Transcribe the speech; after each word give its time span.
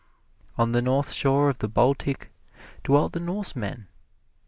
On 0.57 0.71
the 0.71 0.81
north 0.81 1.11
shore 1.13 1.47
of 1.47 1.59
the 1.59 1.67
Baltic 1.67 2.33
dwelt 2.83 3.13
the 3.13 3.19
Norsemen. 3.19 3.87